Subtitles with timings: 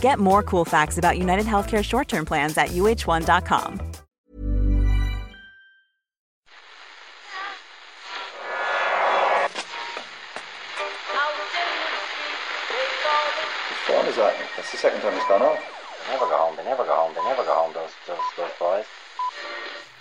[0.00, 3.80] Get more cool facts about United Healthcare short term plans at uh1.com.
[13.88, 14.34] What is that?
[14.56, 15.58] That's the second time it's gone off.
[16.06, 16.56] They never go home.
[16.56, 17.12] They never go home.
[17.14, 17.72] They never go home.
[17.74, 18.84] Those those those boys.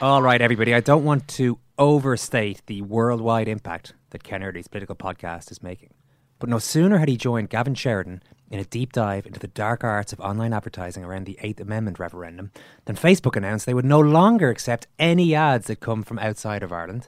[0.02, 0.74] All right, everybody.
[0.74, 5.94] I don't want to overstate the worldwide impact that Ken Early's political podcast is making.
[6.40, 9.84] But no sooner had he joined Gavin Sheridan in a deep dive into the dark
[9.84, 12.52] arts of online advertising around the Eighth Amendment referendum
[12.86, 16.72] than Facebook announced they would no longer accept any ads that come from outside of
[16.72, 17.08] Ireland.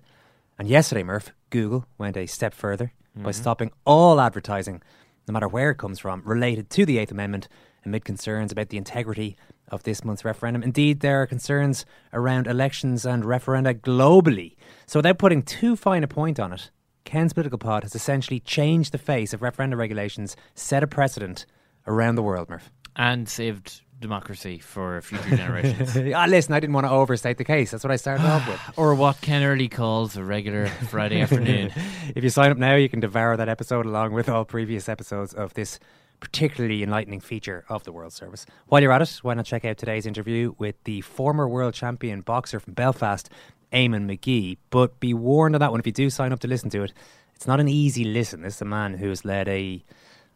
[0.60, 3.32] And yesterday, Murph, Google went a step further by mm-hmm.
[3.32, 4.82] stopping all advertising,
[5.28, 7.48] no matter where it comes from, related to the Eighth Amendment
[7.84, 9.36] amid concerns about the integrity
[9.70, 10.62] of this month's referendum.
[10.62, 14.56] Indeed, there are concerns around elections and referenda globally.
[14.86, 16.70] So, without putting too fine a point on it,
[17.04, 21.46] Ken's Political Pod has essentially changed the face of referenda regulations, set a precedent
[21.88, 22.72] around the world, Murph.
[22.96, 25.96] and saved democracy for future generations.
[26.16, 27.72] ah, listen, I didn't want to overstate the case.
[27.72, 28.60] That's what I started off with.
[28.78, 31.72] or what Ken Early calls a regular Friday afternoon.
[32.16, 35.34] if you sign up now, you can devour that episode along with all previous episodes
[35.34, 35.80] of this
[36.22, 38.46] particularly enlightening feature of the World Service.
[38.68, 42.22] While you're at it, why not check out today's interview with the former world champion
[42.22, 43.30] boxer from Belfast,
[43.74, 44.58] Eamon Magee.
[44.70, 46.94] But be warned on that one if you do sign up to listen to it.
[47.36, 48.44] It's not an easy listen.
[48.44, 49.84] This is a man who has led a,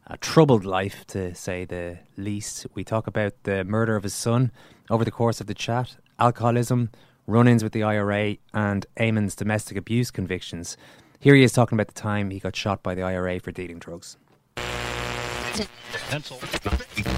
[0.08, 2.66] a troubled life, to say the least.
[2.74, 4.52] We talk about the murder of his son
[4.90, 6.90] over the course of the chat, alcoholism,
[7.28, 10.78] run ins with the IRA, and Eamon's domestic abuse convictions.
[11.20, 13.80] Here he is talking about the time he got shot by the IRA for dealing
[13.80, 14.18] drugs.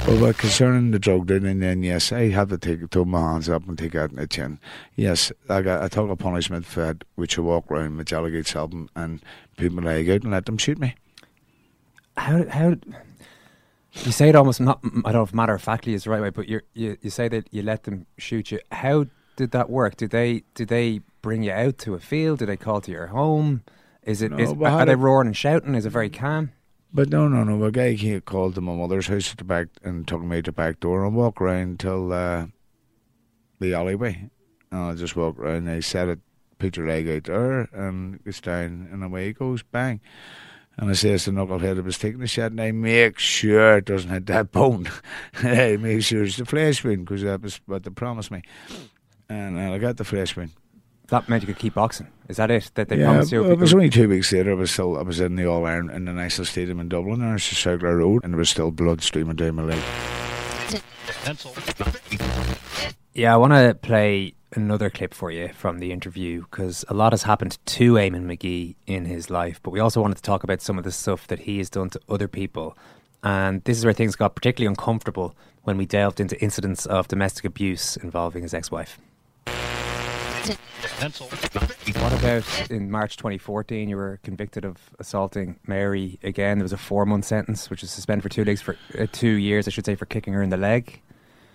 [0.07, 3.49] Well, well, concerning the drug dealing, then yes, I had to take throw my hands
[3.49, 4.59] up and take out in the chin.
[4.95, 8.55] Yes, I got I took a punishment for that, which I walk around with Jellygate's
[8.55, 9.21] album and
[9.57, 10.95] put my leg out and let them shoot me.
[12.15, 12.75] How how
[14.03, 16.21] you say it almost not I don't know if matter of factly is the right
[16.21, 18.59] way, but you you say that you let them shoot you.
[18.71, 19.05] How
[19.35, 19.97] did that work?
[19.97, 22.39] Did they did they bring you out to a field?
[22.39, 23.63] Did they call to your home?
[24.03, 25.75] Is it No, is, are they roaring and shouting?
[25.75, 26.51] Is it very calm?
[26.97, 27.63] But no, no, no.
[27.63, 30.47] A guy came, called to my mother's house at the back and took me to
[30.47, 32.47] the back door and walk around till uh,
[33.59, 34.31] the alleyway.
[34.71, 35.65] And I just walk around.
[35.65, 36.19] They set it,
[36.57, 40.01] put your leg out there, and it's down, and away it goes, bang.
[40.75, 43.85] And I says to knucklehead that was taking the shot, and I make sure it
[43.85, 44.89] doesn't hit that bone.
[45.43, 48.41] I make sure it's the flesh wound because that was what they promised me.
[49.29, 50.53] And I got the flesh wound.
[51.09, 52.07] That meant you could keep boxing.
[52.27, 52.69] Is that it?
[52.75, 53.49] That they yeah, promised you?
[53.49, 54.51] it was only two weeks later.
[54.51, 57.21] I was still I was in the All Ireland in the National Stadium in Dublin.
[57.21, 59.81] There, it's a circular road, and there was still blood streaming down my leg.
[63.13, 67.13] Yeah, I want to play another clip for you from the interview because a lot
[67.13, 70.61] has happened to Eamon Magee in his life, but we also wanted to talk about
[70.61, 72.77] some of the stuff that he has done to other people.
[73.23, 77.45] And this is where things got particularly uncomfortable when we delved into incidents of domestic
[77.45, 78.99] abuse involving his ex wife.
[80.47, 83.89] What about in March 2014?
[83.89, 86.57] You were convicted of assaulting Mary again.
[86.57, 89.31] There was a four month sentence, which was suspended for two legs for uh, two
[89.31, 91.01] years, I should say, for kicking her in the leg.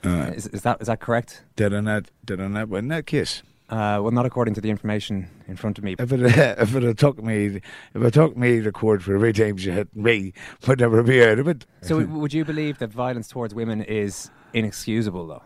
[0.05, 1.45] Uh, Is, is that is that correct?
[1.55, 2.11] did I not?
[2.25, 3.43] Did I not win that case?
[3.69, 5.95] Uh, well, not according to the information in front of me.
[5.99, 7.61] If it if it had took me
[7.95, 10.33] if it took me to court for every time she hit me,
[10.67, 11.65] would never be out of it.
[11.83, 15.43] So, would you believe that violence towards women is inexcusable, though?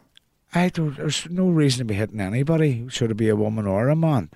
[0.54, 0.96] I don't.
[0.96, 2.86] There's no reason to be hitting anybody.
[2.88, 4.30] Should it be a woman or a man,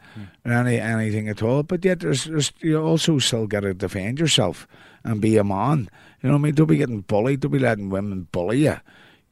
[0.44, 1.62] or any anything at all?
[1.62, 4.66] But yet, there's, there's you also still got to defend yourself
[5.04, 5.88] and be a man.
[6.22, 6.54] You know what I mean?
[6.54, 7.40] Don't be getting bullied.
[7.40, 8.76] Don't be letting women bully you.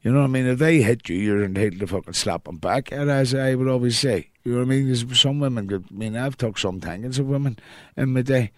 [0.01, 0.47] You know what I mean?
[0.47, 2.91] If they hit you, you're entitled to fucking slap them back.
[2.91, 4.87] And as I would always say, you know what I mean?
[4.87, 5.69] There's some women.
[5.71, 7.59] I mean, I've took some tangents of women
[7.97, 8.51] in my day.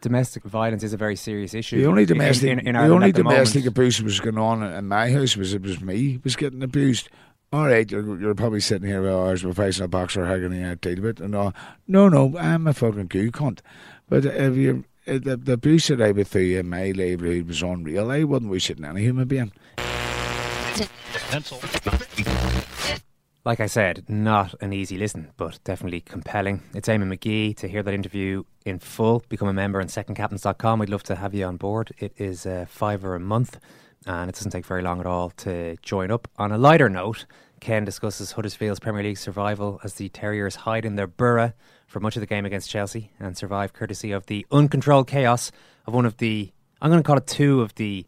[0.00, 1.78] Domestic violence is a very serious issue.
[1.80, 3.78] The only in- in- domestic, in, in the only the domestic moment.
[3.78, 7.08] abuse was going on in my house was it was me was getting abused,
[7.52, 11.20] all right, you're, you're probably sitting here with as a professional boxer hugging a bit
[11.20, 11.54] and all.
[11.86, 13.60] No, no, I'm a fucking goo cunt.
[14.08, 17.62] But if you uh, the, the abuse that I went through in my livelihood was
[17.62, 18.10] unreal.
[18.10, 19.52] I wouldn't wish it on any human being.
[23.44, 26.62] Like I said, not an easy listen, but definitely compelling.
[26.74, 27.54] It's Eamon Magee.
[27.54, 30.78] To hear that interview in full, become a member on secondcaptains.com.
[30.78, 31.92] We'd love to have you on board.
[31.98, 33.58] It is a fiver a month,
[34.06, 36.28] and it doesn't take very long at all to join up.
[36.38, 37.26] On a lighter note,
[37.60, 41.52] Ken discusses Huddersfield's Premier League survival as the Terriers hide in their borough
[41.86, 45.50] for much of the game against Chelsea and survive courtesy of the uncontrolled chaos
[45.86, 48.06] of one of the, I'm going to call it two of the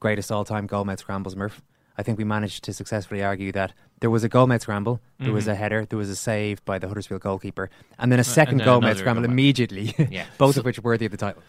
[0.00, 1.62] greatest all time goal mouth scrambles, Murph.
[1.96, 5.32] I think we managed to successfully argue that there was a goal mouth scramble, there
[5.32, 5.52] was Mhm.
[5.52, 8.64] a header, there was a save by the Huddersfield goalkeeper, and then a second then
[8.66, 10.26] goal mouth scramble goal immediately, Yeah.
[10.36, 11.40] both So- of which are worthy of the title.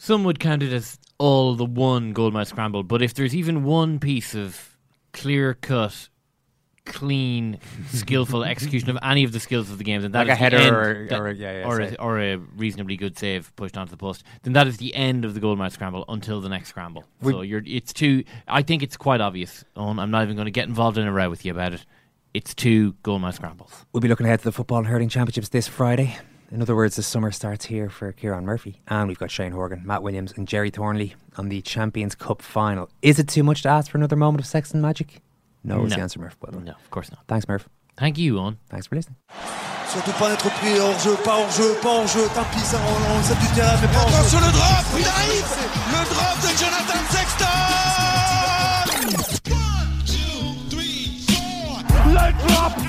[0.00, 3.98] Some would count it as all the one goalmouth scramble, but if there's even one
[3.98, 4.76] piece of
[5.12, 6.08] clear cut,
[6.84, 7.58] clean,
[7.92, 10.56] skillful execution of any of the skills of the game, then that Like a header
[11.02, 13.90] or- that- or a- yeah, yeah, or, a, or a reasonably good save pushed onto
[13.90, 17.04] the post, then that is the end of the goalmouth scramble until the next scramble.
[17.20, 18.22] We- so you're it's too.
[18.46, 19.64] I think it's quite obvious.
[19.76, 19.98] Owen.
[19.98, 21.84] I'm not even going to get involved in a row with you about it.
[22.34, 23.84] It's two goalmouth scrambles.
[23.92, 26.16] We'll be looking ahead to the Football and Hurling Championships this Friday.
[26.50, 28.80] In other words, the summer starts here for Kieran Murphy.
[28.88, 32.88] And we've got Shane Horgan, Matt Williams, and Gerry Thornley on the Champions Cup final.
[33.02, 35.20] Is it too much to ask for another moment of sex and magic?
[35.62, 36.36] No, is the answer, Murph.
[36.40, 36.58] Well.
[36.60, 37.20] No, of course not.
[37.28, 37.68] Thanks, Murph.
[37.98, 38.56] Thank you, Owen.
[38.70, 39.16] Thanks for listening.
[39.88, 42.26] Surtout pas d'être pris hors jeu, pas hors jeu, pas hors jeu.
[42.34, 44.16] Tant pis, ça, on, on sait du terrain, mais pas hors jeu.
[44.16, 45.48] Attention le drop, il arrive
[45.92, 47.58] Le drop de Jonathan Sexton
[52.06, 52.87] Le drop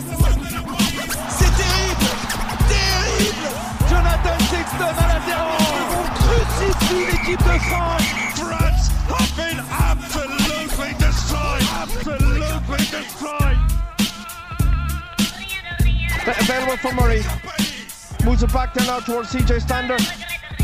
[4.70, 5.50] Sexton à zéro
[5.98, 8.04] On crucifie l'équipe de France
[8.36, 13.58] France have been absolutely destroyed Absolutely destroyed
[16.28, 17.24] Available for Murray.
[18.24, 19.98] Moves it back there now towards CJ Stander.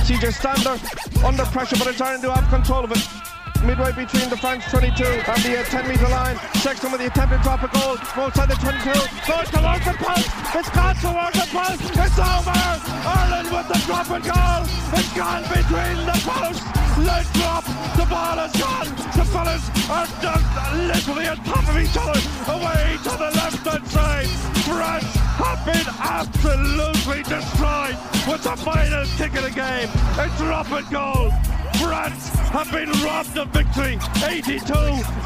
[0.04, 0.78] CJ Stander
[1.26, 3.35] under pressure, but it's Ireland who have control of it.
[3.66, 6.38] Midway between the France 22 and the uh, 10 metre line.
[6.62, 7.98] Sexton with the attempted drop a goal.
[8.14, 8.94] Outside the 22.
[9.26, 10.30] Goes towards the post.
[10.54, 11.82] It's gone towards the post.
[11.82, 12.54] It's over.
[12.54, 14.62] Ireland with the drop and goal.
[14.94, 16.62] It's gone between the posts.
[17.02, 17.66] Let drop.
[17.98, 18.90] The ball is gone.
[19.18, 20.46] The fellas are just
[20.86, 22.22] literally on top of each other.
[22.54, 24.30] Away to the left hand side.
[24.62, 25.10] France
[25.42, 27.98] have been absolutely destroyed
[28.30, 29.90] with the final kick of the game.
[30.22, 31.55] A drop and goal.
[31.78, 33.98] France have been robbed of victory.
[34.24, 34.74] 82,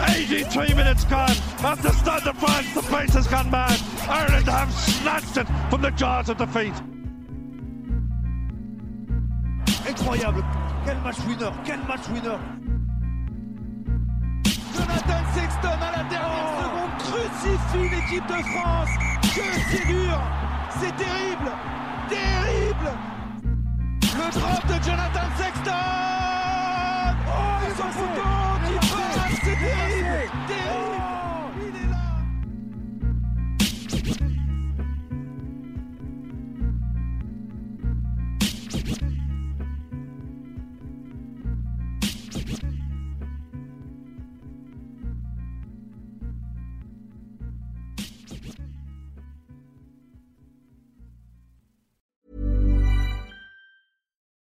[0.08, 1.36] 83 minutes gone.
[1.82, 3.80] The Stade de France, the place has gone mad.
[4.08, 6.74] Ireland have snatched it from the jaws of defeat.
[9.88, 10.44] Incroyable.
[10.86, 11.54] Quel match winner.
[11.66, 12.40] Quel match winner.
[14.74, 18.90] Jonathan Sexton à la dernière seconde crucifie l'équipe de France.
[19.36, 20.22] Que c'est dur.
[20.80, 21.52] C'est terrible.
[22.10, 22.92] Terrible.
[24.02, 26.19] Le drop de Jonathan Sexton
[27.28, 28.39] Oh, ils sont foutants